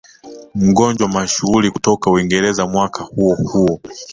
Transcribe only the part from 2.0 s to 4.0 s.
Uingereza mwaka huo huo